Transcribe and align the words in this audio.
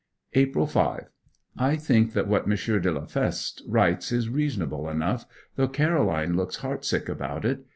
April 0.33 0.65
5. 0.65 1.09
I 1.59 1.75
think 1.75 2.13
that 2.13 2.27
what 2.27 2.49
M. 2.51 2.81
de 2.81 2.91
la 2.91 3.05
Feste 3.05 3.61
writes 3.67 4.11
is 4.11 4.29
reasonable 4.29 4.89
enough, 4.89 5.27
though 5.57 5.67
Caroline 5.67 6.35
looks 6.35 6.55
heart 6.55 6.83
sick 6.83 7.07
about 7.07 7.45
it. 7.45 7.67